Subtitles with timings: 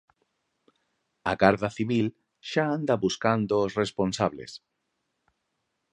[1.31, 2.07] A Garda Civil
[2.49, 4.51] xa anda buscando os responsables.